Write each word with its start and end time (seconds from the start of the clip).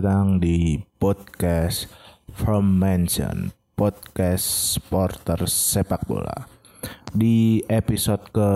Datang 0.00 0.40
di 0.40 0.80
podcast 0.96 1.84
From 2.32 2.80
Mansion, 2.80 3.52
podcast 3.76 4.72
supporter 4.72 5.44
sepak 5.44 6.08
bola. 6.08 6.48
Di 7.12 7.60
episode 7.68 8.24
ke 8.32 8.52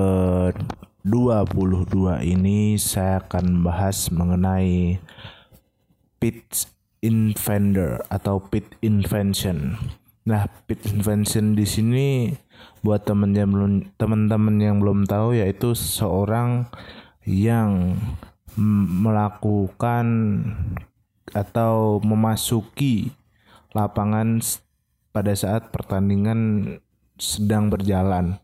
22 1.05 2.25
ini 2.25 2.81
saya 2.81 3.21
akan 3.21 3.61
bahas 3.61 4.09
mengenai 4.09 4.97
pitch 6.17 6.65
inventor 7.05 8.01
atau 8.09 8.41
pit 8.41 8.65
invention. 8.81 9.77
Nah, 10.25 10.49
pit 10.65 10.81
invention 10.89 11.53
di 11.53 11.69
sini 11.69 12.33
buat 12.81 13.05
temen 13.05 13.37
yang 13.37 13.53
belum 13.53 13.93
teman-teman 14.01 14.57
yang 14.65 14.81
belum 14.81 15.05
tahu 15.05 15.37
yaitu 15.37 15.77
seorang 15.77 16.73
yang 17.29 18.01
melakukan 18.57 20.09
atau 21.33 22.03
memasuki 22.05 23.15
lapangan 23.73 24.43
pada 25.15 25.33
saat 25.33 25.71
pertandingan 25.71 26.77
sedang 27.17 27.71
berjalan. 27.71 28.43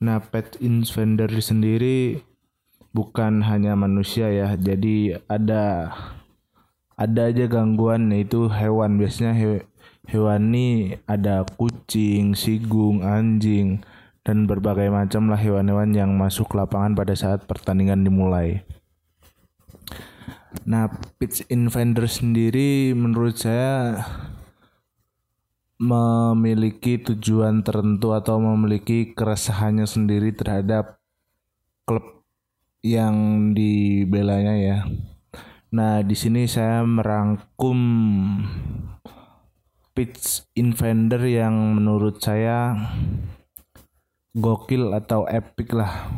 Nah, 0.00 0.20
pet 0.20 0.56
invader 0.60 1.28
sendiri 1.40 2.24
bukan 2.92 3.44
hanya 3.44 3.76
manusia 3.76 4.28
ya. 4.32 4.56
Jadi 4.56 5.16
ada 5.28 5.92
ada 7.00 7.20
aja 7.32 7.44
gangguan 7.48 8.12
yaitu 8.12 8.48
hewan. 8.48 9.00
Biasanya 9.00 9.32
he, 9.36 9.64
hewan 10.08 10.52
ini 10.52 11.00
ada 11.08 11.44
kucing, 11.56 12.36
sigung, 12.36 13.04
anjing 13.04 13.80
dan 14.20 14.44
berbagai 14.44 14.92
macam 14.92 15.32
lah 15.32 15.40
hewan-hewan 15.40 15.96
yang 15.96 16.12
masuk 16.16 16.52
lapangan 16.52 16.92
pada 16.92 17.16
saat 17.16 17.48
pertandingan 17.48 18.04
dimulai. 18.04 18.64
Nah, 20.66 20.90
pitch 21.18 21.46
invader 21.46 22.10
sendiri 22.10 22.90
menurut 22.94 23.38
saya 23.38 24.02
memiliki 25.80 27.00
tujuan 27.00 27.64
tertentu 27.64 28.12
atau 28.12 28.36
memiliki 28.36 29.16
keresahannya 29.16 29.88
sendiri 29.88 30.36
terhadap 30.36 31.00
klub 31.88 32.26
yang 32.84 33.50
dibelanya 33.56 34.54
ya. 34.60 34.78
Nah, 35.70 36.02
di 36.02 36.18
sini 36.18 36.44
saya 36.50 36.82
merangkum 36.82 37.78
pitch 39.94 40.50
invader 40.58 41.22
yang 41.30 41.78
menurut 41.78 42.18
saya 42.18 42.74
gokil 44.34 44.92
atau 44.94 45.26
epic 45.30 45.74
lah 45.74 46.10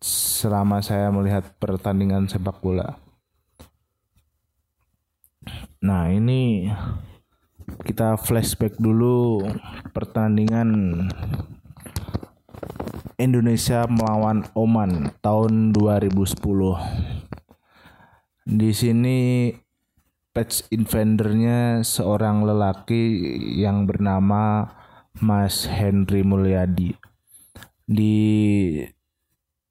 selama 0.00 0.84
saya 0.84 1.08
melihat 1.08 1.56
pertandingan 1.58 2.28
sepak 2.28 2.60
bola. 2.60 3.05
Nah, 5.82 6.10
ini 6.10 6.70
kita 7.82 8.18
flashback 8.18 8.78
dulu 8.78 9.46
pertandingan 9.90 11.08
Indonesia 13.16 13.88
melawan 13.88 14.44
Oman 14.52 15.08
tahun 15.24 15.72
2010. 15.72 16.36
Di 18.46 18.70
sini 18.76 19.50
patch 20.36 20.68
invendernya 20.68 21.80
seorang 21.80 22.44
lelaki 22.44 23.16
yang 23.56 23.88
bernama 23.88 24.68
Mas 25.16 25.64
Henry 25.64 26.20
Mulyadi. 26.20 26.92
Di 27.88 28.18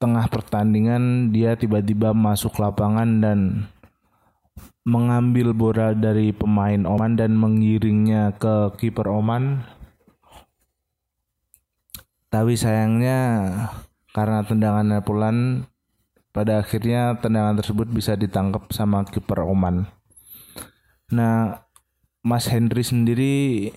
tengah 0.01 0.25
pertandingan 0.25 1.29
dia 1.29 1.53
tiba-tiba 1.53 2.17
masuk 2.17 2.57
lapangan 2.57 3.21
dan 3.21 3.69
mengambil 4.85 5.57
bola 5.57 5.97
dari 5.97 6.29
pemain 6.29 6.85
Oman 6.85 7.17
dan 7.17 7.33
mengiringnya 7.33 8.37
ke 8.37 8.77
kiper 8.77 9.09
Oman. 9.09 9.65
Tapi 12.29 12.53
sayangnya 12.53 13.19
karena 14.13 14.45
tendangan 14.45 15.01
pulan 15.01 15.65
pada 16.29 16.61
akhirnya 16.61 17.17
tendangan 17.17 17.57
tersebut 17.57 17.89
bisa 17.89 18.13
ditangkap 18.13 18.69
sama 18.69 19.01
kiper 19.09 19.41
Oman. 19.41 19.89
Nah, 21.09 21.65
Mas 22.21 22.45
Henry 22.49 22.85
sendiri 22.85 23.71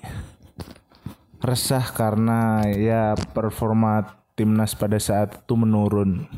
resah 1.38 1.84
karena 1.94 2.66
ya 2.68 3.14
performa 3.32 4.24
timnas 4.36 4.76
pada 4.76 5.00
saat 5.00 5.44
itu 5.44 5.54
menurun. 5.56 6.28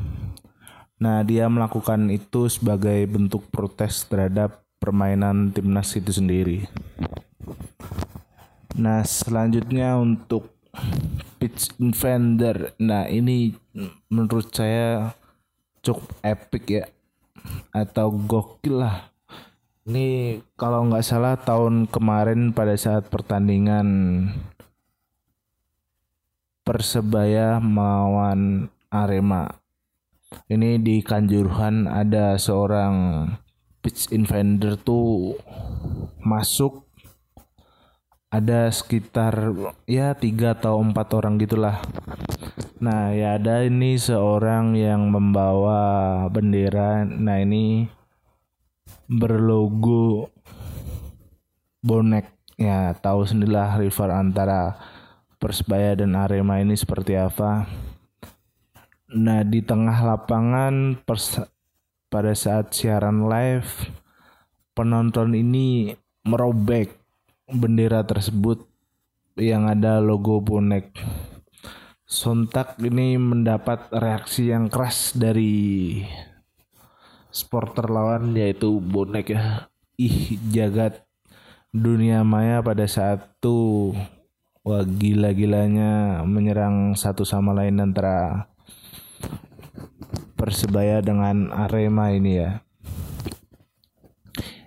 Nah, 1.01 1.25
dia 1.25 1.49
melakukan 1.49 2.13
itu 2.13 2.45
sebagai 2.45 3.09
bentuk 3.09 3.49
protes 3.49 4.05
terhadap 4.05 4.61
permainan 4.77 5.49
timnas 5.49 5.97
itu 5.97 6.13
sendiri. 6.13 6.69
Nah, 8.77 9.01
selanjutnya 9.01 9.97
untuk 9.97 10.53
pitch 11.41 11.73
invader. 11.81 12.77
Nah, 12.77 13.09
ini 13.09 13.57
menurut 14.13 14.53
saya 14.53 15.17
cukup 15.81 16.05
epic 16.21 16.63
ya 16.69 16.85
atau 17.73 18.13
gokil 18.13 18.85
lah. 18.85 19.09
Ini 19.89 20.37
kalau 20.53 20.85
nggak 20.85 21.01
salah 21.01 21.33
tahun 21.41 21.89
kemarin 21.89 22.53
pada 22.53 22.77
saat 22.77 23.09
pertandingan 23.09 24.29
Persebaya 26.61 27.57
melawan 27.57 28.69
Arema 28.93 29.60
ini 30.51 30.79
di 30.79 30.99
Kanjuruhan 31.03 31.87
ada 31.87 32.35
seorang 32.35 33.27
pitch 33.81 34.11
invader 34.11 34.77
tuh 34.77 35.35
masuk 36.21 36.85
ada 38.31 38.71
sekitar 38.71 39.51
ya 39.83 40.15
tiga 40.15 40.55
atau 40.55 40.79
empat 40.79 41.07
orang 41.19 41.35
gitulah. 41.35 41.83
Nah 42.79 43.11
ya 43.11 43.35
ada 43.35 43.67
ini 43.67 43.99
seorang 43.99 44.79
yang 44.79 45.11
membawa 45.11 46.23
bendera. 46.31 47.03
Nah 47.03 47.43
ini 47.43 47.91
berlogo 49.11 50.31
bonek 51.83 52.31
ya 52.55 52.95
tahu 52.95 53.27
sendirilah 53.27 53.75
rival 53.83 54.15
antara 54.15 54.79
Persebaya 55.41 55.97
dan 55.97 56.15
Arema 56.15 56.61
ini 56.61 56.77
seperti 56.77 57.17
apa. 57.17 57.67
Nah, 59.11 59.43
di 59.43 59.59
tengah 59.59 60.07
lapangan 60.07 61.03
pada 62.07 62.31
saat 62.31 62.71
siaran 62.71 63.27
live 63.27 63.91
penonton 64.71 65.35
ini 65.35 65.91
merobek 66.23 66.95
bendera 67.51 68.07
tersebut 68.07 68.63
yang 69.35 69.67
ada 69.67 69.99
logo 69.99 70.39
bonek. 70.39 70.95
Sontak 72.07 72.79
ini 72.79 73.19
mendapat 73.19 73.91
reaksi 73.91 74.47
yang 74.47 74.71
keras 74.71 75.11
dari 75.11 75.99
supporter 77.35 77.91
lawan 77.91 78.31
yaitu 78.31 78.79
bonek 78.79 79.35
ya. 79.35 79.67
Ih, 79.99 80.39
jagat 80.55 81.03
dunia 81.75 82.23
maya 82.23 82.63
pada 82.63 82.87
saat 82.87 83.27
itu 83.43 83.91
wah 84.63 84.87
gila-gilanya 84.87 86.23
menyerang 86.23 86.95
satu 86.95 87.27
sama 87.27 87.51
lain 87.51 87.83
antara 87.83 88.50
Persebaya 90.41 91.05
dengan 91.05 91.53
Arema 91.53 92.09
ini 92.09 92.41
ya. 92.41 92.65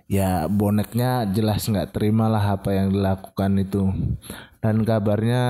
Ya 0.07 0.47
boneknya 0.47 1.27
jelas 1.27 1.67
nggak 1.67 1.91
terima 1.91 2.31
lah 2.31 2.55
apa 2.55 2.71
yang 2.71 2.95
dilakukan 2.95 3.59
itu. 3.59 3.91
Dan 4.63 4.87
kabarnya 4.87 5.43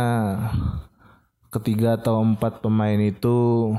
ketiga 1.54 2.02
atau 2.02 2.26
empat 2.26 2.66
pemain 2.66 2.98
itu 2.98 3.70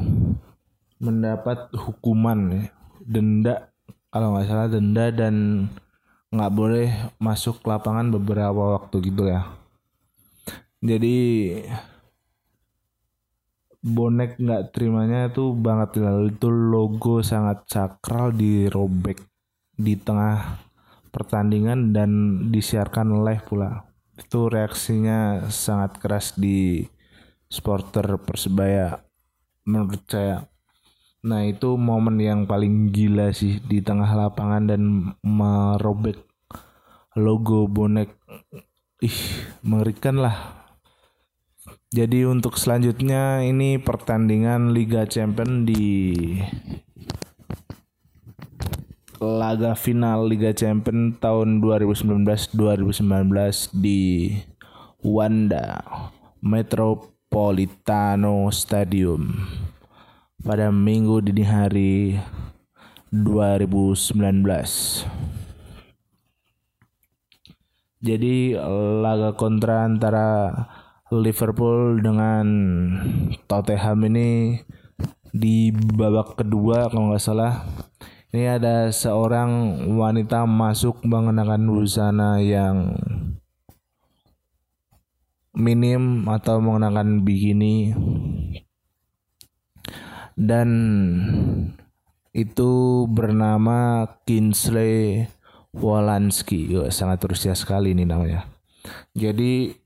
mendapat 1.03 1.67
hukuman 1.75 2.39
ya. 2.55 2.65
denda 3.03 3.75
kalau 4.15 4.39
nggak 4.39 4.47
salah 4.47 4.71
denda 4.71 5.11
dan 5.11 5.67
nggak 6.31 6.55
boleh 6.55 6.89
masuk 7.19 7.59
lapangan 7.67 8.07
beberapa 8.15 8.79
waktu 8.79 9.11
gitu 9.11 9.27
ya. 9.27 9.51
Jadi 10.79 11.17
bonek 13.87 14.43
nggak 14.43 14.75
terimanya 14.75 15.31
itu 15.31 15.55
banget. 15.55 16.03
Lalu 16.03 16.35
itu 16.35 16.51
logo 16.51 17.23
sangat 17.23 17.71
sakral 17.71 18.35
dirobek 18.35 19.23
di 19.79 19.95
tengah 19.95 20.59
pertandingan 21.15 21.95
dan 21.95 22.11
disiarkan 22.51 23.23
live 23.23 23.47
pula. 23.47 23.87
Itu 24.19 24.51
reaksinya 24.51 25.47
sangat 25.47 26.03
keras 26.03 26.35
di 26.35 26.83
supporter 27.47 28.19
persebaya 28.19 28.99
menurut 29.63 30.03
saya. 30.11 30.51
Nah 31.27 31.47
itu 31.47 31.79
momen 31.79 32.19
yang 32.19 32.51
paling 32.51 32.91
gila 32.91 33.31
sih 33.31 33.63
di 33.63 33.83
tengah 33.83 34.11
lapangan 34.19 34.67
dan 34.67 34.83
merobek 35.23 36.27
logo 37.15 37.71
bonek. 37.71 38.11
Ih 39.05 39.19
mengerikan 39.61 40.19
lah 40.19 40.66
jadi 41.91 42.29
untuk 42.29 42.59
selanjutnya 42.59 43.41
ini 43.47 43.79
pertandingan 43.81 44.75
Liga 44.75 45.07
Champion 45.07 45.65
di 45.65 46.27
laga 49.17 49.73
final 49.73 50.29
Liga 50.29 50.53
Champions 50.53 51.17
tahun 51.25 51.65
2019-2019 51.65 52.53
di 53.73 54.37
Wanda 55.01 55.81
Metropolitano 56.45 58.53
Stadium 58.53 59.33
pada 60.45 60.69
minggu 60.69 61.25
dini 61.25 61.43
hari 61.43 62.21
2019. 63.11 64.15
Jadi 68.05 68.55
laga 69.03 69.35
kontra 69.35 69.89
antara 69.89 70.53
Liverpool 71.15 72.03
dengan 72.03 72.47
Tottenham 73.47 74.11
ini 74.11 74.59
di 75.31 75.71
babak 75.71 76.35
kedua 76.35 76.91
kalau 76.91 77.15
nggak 77.15 77.23
salah. 77.23 77.63
Ini 78.35 78.59
ada 78.59 78.91
seorang 78.91 79.81
wanita 79.95 80.45
masuk 80.51 81.07
mengenakan 81.07 81.63
busana 81.71 82.43
yang 82.43 82.99
minim 85.55 86.27
atau 86.27 86.59
mengenakan 86.59 87.23
bikini. 87.23 87.95
Dan 90.37 90.69
itu 92.35 93.07
bernama 93.09 94.11
Kinsley 94.29 95.25
Wolanski. 95.71 96.77
Sangat 96.93 97.25
Rusia 97.25 97.55
sekali 97.57 97.97
ini 97.97 98.05
namanya. 98.05 98.45
Jadi 99.17 99.86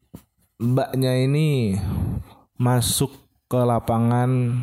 mbaknya 0.61 1.17
ini 1.25 1.81
masuk 2.61 3.09
ke 3.49 3.57
lapangan 3.57 4.61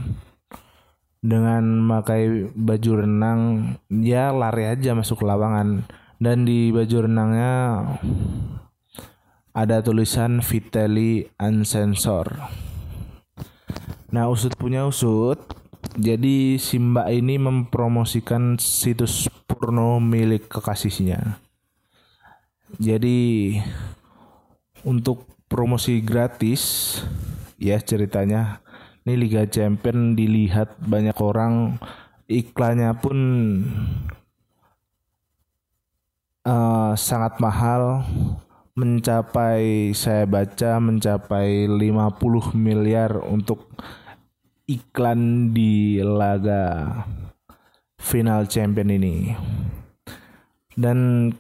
dengan 1.26 1.66
memakai 1.82 2.54
baju 2.54 3.02
renang 3.02 3.42
ya 3.90 4.30
lari 4.30 4.70
aja 4.70 4.94
masuk 4.94 5.20
ke 5.20 5.26
lapangan 5.26 5.90
dan 6.22 6.46
di 6.46 6.70
baju 6.70 7.10
renangnya 7.10 7.54
ada 9.58 9.82
tulisan 9.82 10.46
Vitali 10.46 11.26
Unsensor. 11.42 12.46
Nah 14.14 14.30
usut 14.30 14.54
punya 14.54 14.86
usut 14.86 15.42
jadi 15.98 16.62
si 16.62 16.78
mbak 16.78 17.10
ini 17.10 17.42
mempromosikan 17.42 18.62
situs 18.62 19.26
porno 19.50 19.98
milik 19.98 20.46
kekasihnya. 20.46 21.42
Jadi 22.78 23.58
untuk 24.86 25.37
promosi 25.48 26.04
gratis. 26.04 26.96
Ya 27.58 27.80
ceritanya. 27.82 28.62
Ini 29.08 29.16
Liga 29.16 29.44
Champion 29.48 30.14
dilihat 30.20 30.78
banyak 30.84 31.16
orang. 31.24 31.80
Iklannya 32.28 32.92
pun 33.00 33.18
uh, 36.44 36.92
sangat 36.96 37.40
mahal. 37.40 38.04
Mencapai 38.78 39.90
saya 39.98 40.30
baca 40.30 40.78
mencapai 40.78 41.66
50 41.66 42.54
miliar 42.54 43.18
untuk 43.26 43.74
iklan 44.70 45.50
di 45.56 45.98
laga 46.04 46.94
final 47.98 48.46
champion 48.46 48.92
ini. 48.94 49.34
Dan 50.78 51.32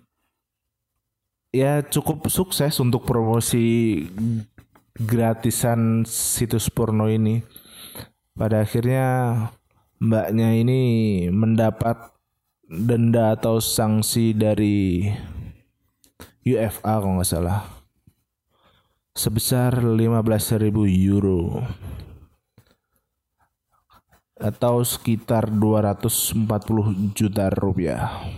ya 1.57 1.81
cukup 1.81 2.29
sukses 2.29 2.77
untuk 2.77 3.01
promosi 3.01 4.05
gratisan 4.93 6.05
situs 6.05 6.69
porno 6.69 7.09
ini. 7.09 7.41
Pada 8.37 8.61
akhirnya 8.61 9.05
mbaknya 9.97 10.53
ini 10.53 10.81
mendapat 11.33 12.13
denda 12.69 13.33
atau 13.33 13.57
sanksi 13.57 14.37
dari 14.37 15.09
UFA 16.45 17.01
kalau 17.01 17.17
nggak 17.17 17.29
salah. 17.29 17.65
Sebesar 19.17 19.81
15.000 19.81 20.69
euro. 21.09 21.65
Atau 24.37 24.85
sekitar 24.85 25.49
240 25.49 27.17
juta 27.17 27.49
rupiah 27.49 28.36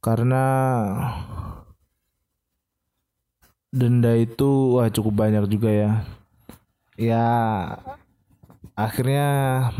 karena 0.00 0.44
denda 3.70 4.16
itu 4.18 4.80
wah 4.80 4.90
cukup 4.90 5.14
banyak 5.28 5.44
juga 5.52 5.70
ya. 5.70 5.92
Ya 7.00 7.28
akhirnya 8.76 9.28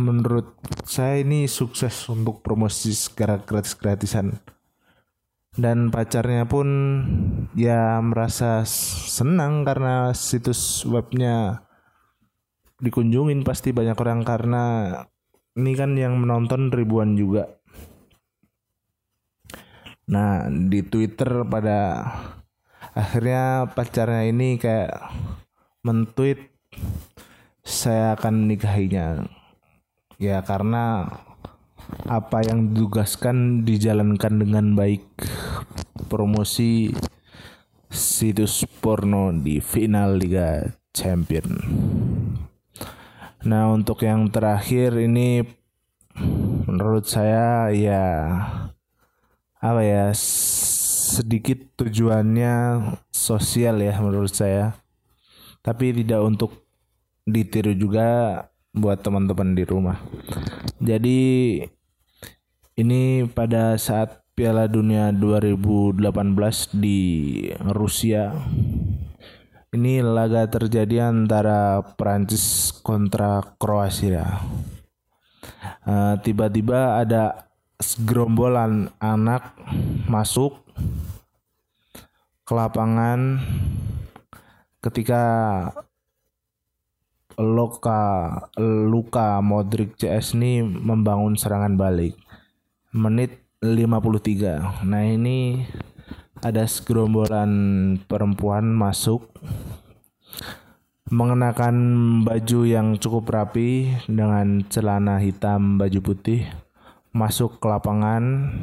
menurut 0.01 0.57
saya 0.85 1.21
ini 1.21 1.49
sukses 1.49 2.09
untuk 2.09 2.41
promosi 2.45 2.93
secara 2.93 3.41
gratis-gratisan 3.41 4.41
dan 5.59 5.91
pacarnya 5.91 6.47
pun 6.47 6.69
ya 7.59 7.99
merasa 8.01 8.63
senang 9.11 9.67
karena 9.67 10.15
situs 10.15 10.87
webnya 10.87 11.67
dikunjungin 12.81 13.43
pasti 13.45 13.75
banyak 13.75 13.99
orang 13.99 14.25
karena 14.25 14.65
ini 15.59 15.73
kan 15.77 15.99
yang 15.99 16.17
menonton 16.17 16.71
ribuan 16.71 17.19
juga 17.19 17.60
nah 20.11 20.51
di 20.51 20.83
Twitter 20.83 21.47
pada 21.47 22.03
akhirnya 22.99 23.71
pacarnya 23.71 24.27
ini 24.27 24.59
kayak 24.59 24.91
mentweet 25.87 26.51
saya 27.63 28.19
akan 28.19 28.51
nikahinya 28.51 29.23
ya 30.19 30.43
karena 30.43 31.07
apa 32.11 32.43
yang 32.43 32.75
ditugaskan 32.75 33.63
dijalankan 33.63 34.43
dengan 34.43 34.75
baik 34.75 35.07
promosi 36.11 36.91
situs 37.91 38.63
porno 38.79 39.35
di 39.35 39.59
final 39.59 40.15
Liga 40.19 40.63
Champion. 40.95 41.59
Nah 43.47 43.73
untuk 43.75 44.07
yang 44.07 44.31
terakhir 44.31 44.95
ini 45.01 45.43
menurut 46.69 47.09
saya 47.09 47.73
ya 47.75 48.05
apa 49.61 49.85
ya 49.85 50.05
sedikit 50.17 51.61
tujuannya 51.77 52.81
sosial 53.13 53.85
ya 53.85 54.01
menurut 54.01 54.33
saya. 54.33 54.81
Tapi 55.61 55.93
tidak 55.93 56.25
untuk 56.25 56.65
ditiru 57.29 57.77
juga 57.77 58.09
buat 58.73 59.05
teman-teman 59.05 59.53
di 59.53 59.65
rumah. 59.69 60.01
Jadi 60.81 61.61
ini 62.81 63.29
pada 63.29 63.77
saat 63.77 64.25
Piala 64.33 64.65
Dunia 64.65 65.13
2018 65.13 66.01
di 66.81 67.01
Rusia. 67.77 68.33
Ini 69.71 70.01
laga 70.01 70.49
terjadi 70.49 71.13
antara 71.13 71.85
Prancis 71.95 72.73
kontra 72.81 73.45
Kroasia. 73.61 74.41
Uh, 75.85 76.17
tiba-tiba 76.25 76.99
ada 77.05 77.50
segerombolan 77.81 78.93
anak 79.01 79.57
masuk 80.05 80.61
ke 82.45 82.53
lapangan 82.53 83.41
ketika 84.85 85.23
Luka 87.41 88.03
Luka 88.61 89.41
Modric 89.41 89.97
CS 89.97 90.37
ini 90.37 90.61
membangun 90.61 91.41
serangan 91.41 91.81
balik. 91.81 92.21
Menit 92.93 93.41
53 93.61 94.89
nah 94.89 95.05
ini 95.05 95.69
ada 96.41 96.65
segerombolan 96.65 97.53
perempuan 98.09 98.73
masuk 98.73 99.29
mengenakan 101.13 101.77
baju 102.25 102.61
yang 102.65 102.97
cukup 102.97 103.29
rapi 103.29 103.93
dengan 104.09 104.65
celana 104.73 105.21
hitam 105.21 105.77
baju 105.77 106.01
putih 106.01 106.49
masuk 107.11 107.59
ke 107.59 107.67
lapangan. 107.67 108.55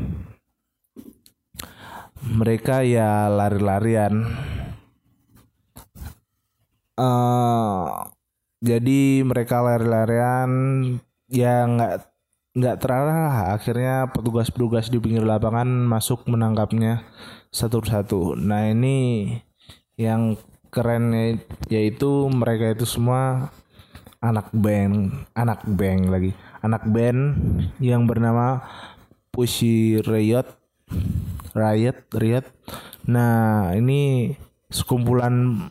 Mereka 2.23 2.83
ya 2.87 3.29
lari-larian. 3.29 4.25
Uh, 6.97 8.09
jadi 8.57 9.21
mereka 9.21 9.61
lari-larian 9.61 10.49
ya 11.29 11.67
nggak 11.69 12.09
nggak 12.57 12.77
terarah 12.81 13.53
akhirnya 13.53 14.09
petugas-petugas 14.09 14.89
di 14.89 14.97
pinggir 14.97 15.21
lapangan 15.21 15.69
masuk 15.69 16.25
menangkapnya 16.25 17.05
satu-satu. 17.53 18.33
Nah 18.33 18.73
ini 18.73 19.29
yang 19.93 20.41
keren 20.73 21.13
yaitu 21.69 22.29
mereka 22.33 22.73
itu 22.73 22.85
semua 22.89 23.53
anak 24.21 24.49
band 24.49 25.13
anak 25.37 25.61
band 25.65 26.09
lagi 26.09 26.31
anak 26.61 26.87
band 26.89 27.37
yang 27.77 28.05
bernama 28.09 28.65
Pussy 29.29 30.01
Riot 30.01 30.47
Riot 31.53 31.99
Riot. 32.13 32.45
Nah 33.09 33.71
ini 33.73 34.33
sekumpulan 34.69 35.67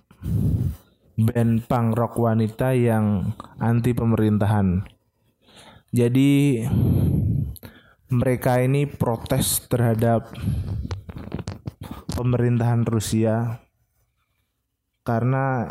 band 1.17 1.55
punk 1.65 1.97
rock 1.97 2.15
wanita 2.21 2.77
yang 2.77 3.33
anti 3.59 3.97
pemerintahan. 3.97 4.85
Jadi 5.95 6.63
mereka 8.13 8.63
ini 8.63 8.85
protes 8.87 9.65
terhadap 9.67 10.31
pemerintahan 12.15 12.85
Rusia 12.87 13.61
karena 15.07 15.71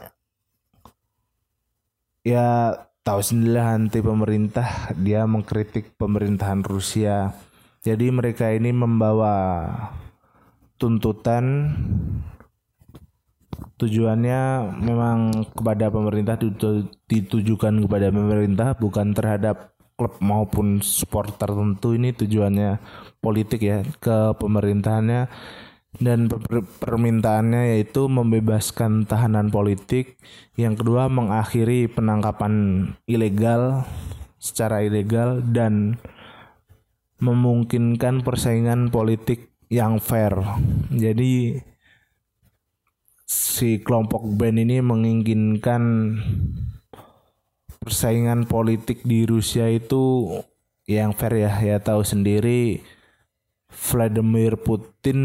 ya 2.26 2.74
tahu 3.06 3.22
sendiri 3.22 3.62
anti 3.62 4.02
pemerintah 4.02 4.90
dia 4.98 5.30
mengkritik 5.30 5.94
pemerintahan 5.94 6.66
Rusia. 6.66 7.38
Jadi 7.86 8.10
mereka 8.10 8.50
ini 8.50 8.74
membawa 8.74 9.70
tuntutan. 10.82 11.70
Tujuannya 13.76 14.72
memang 14.82 15.46
kepada 15.52 15.92
pemerintah 15.92 16.40
ditujukan 17.06 17.86
kepada 17.86 18.08
pemerintah 18.10 18.74
bukan 18.80 19.12
terhadap 19.12 19.76
klub 20.00 20.16
maupun 20.24 20.80
supporter 20.80 21.36
tertentu 21.36 21.92
ini 21.96 22.16
tujuannya 22.16 22.80
politik 23.20 23.64
ya 23.64 23.84
ke 24.00 24.32
pemerintahannya 24.40 25.28
dan 26.00 26.28
permintaannya 26.82 27.75
yaitu 27.75 28.12
membebaskan 28.12 29.08
tahanan 29.08 29.48
politik, 29.52 30.20
yang 30.60 30.75
kedua 30.75 31.08
mengakhiri 31.08 31.88
penangkapan 31.88 32.54
ilegal 33.08 33.88
secara 34.40 34.84
ilegal 34.84 35.42
dan 35.42 35.98
memungkinkan 37.24 38.22
persaingan 38.22 38.92
politik 38.92 39.56
yang 39.72 39.98
fair. 40.04 40.36
Jadi 40.92 41.58
si 43.25 43.82
kelompok 43.82 44.28
band 44.38 44.62
ini 44.62 44.84
menginginkan 44.84 46.16
persaingan 47.82 48.46
politik 48.46 49.02
di 49.02 49.25
Rusia 49.25 49.70
itu 49.72 50.30
yang 50.86 51.18
fair 51.18 51.42
ya 51.42 51.54
ya 51.62 51.78
tahu 51.82 52.06
sendiri 52.06 52.86
Vladimir 53.75 54.55
Putin 54.55 55.20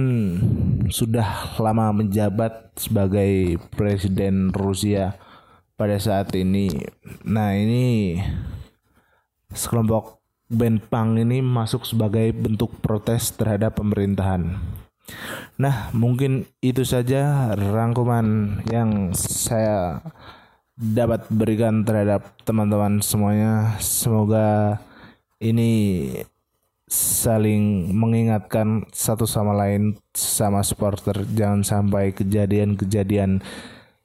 sudah 0.90 1.54
lama 1.62 1.94
menjabat 1.94 2.74
sebagai 2.74 3.62
presiden 3.70 4.50
Rusia 4.50 5.14
pada 5.78 5.96
saat 6.02 6.34
ini. 6.34 6.66
Nah, 7.22 7.54
ini 7.54 8.18
sekelompok 9.54 10.18
band 10.50 10.82
punk 10.90 11.22
ini 11.22 11.38
masuk 11.38 11.86
sebagai 11.86 12.34
bentuk 12.34 12.74
protes 12.82 13.30
terhadap 13.38 13.78
pemerintahan. 13.78 14.58
Nah, 15.54 15.94
mungkin 15.94 16.50
itu 16.58 16.82
saja 16.82 17.54
rangkuman 17.54 18.58
yang 18.66 19.14
saya 19.14 20.02
dapat 20.74 21.28
berikan 21.30 21.86
terhadap 21.86 22.34
teman-teman 22.42 22.98
semuanya. 22.98 23.78
Semoga 23.78 24.80
ini 25.38 26.08
saling 26.90 27.94
mengingatkan 27.94 28.82
satu 28.90 29.22
sama 29.22 29.54
lain 29.54 29.94
sama 30.10 30.66
supporter 30.66 31.22
jangan 31.30 31.62
sampai 31.62 32.10
kejadian-kejadian 32.10 33.38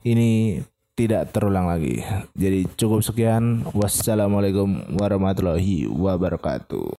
ini 0.05 0.61
tidak 0.93 1.33
terulang 1.33 1.67
lagi. 1.67 2.05
Jadi 2.37 2.69
cukup 2.77 3.01
sekian. 3.01 3.65
Wassalamualaikum 3.73 4.95
warahmatullahi 4.95 5.89
wabarakatuh. 5.89 6.87